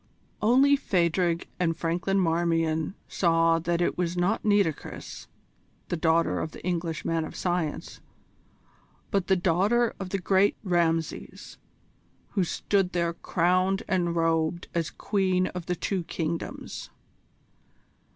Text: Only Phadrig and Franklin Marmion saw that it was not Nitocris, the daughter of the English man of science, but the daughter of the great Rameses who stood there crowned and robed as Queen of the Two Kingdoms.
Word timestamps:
Only 0.41 0.75
Phadrig 0.75 1.47
and 1.59 1.77
Franklin 1.77 2.19
Marmion 2.19 2.95
saw 3.07 3.59
that 3.59 3.81
it 3.81 3.99
was 3.99 4.17
not 4.17 4.43
Nitocris, 4.43 5.27
the 5.89 5.95
daughter 5.95 6.39
of 6.39 6.53
the 6.53 6.63
English 6.65 7.05
man 7.05 7.23
of 7.23 7.35
science, 7.35 8.01
but 9.11 9.27
the 9.27 9.35
daughter 9.35 9.93
of 9.99 10.09
the 10.09 10.17
great 10.17 10.55
Rameses 10.63 11.59
who 12.31 12.43
stood 12.43 12.93
there 12.93 13.13
crowned 13.13 13.83
and 13.87 14.15
robed 14.15 14.69
as 14.73 14.89
Queen 14.89 15.45
of 15.53 15.67
the 15.67 15.75
Two 15.75 16.03
Kingdoms. 16.05 16.89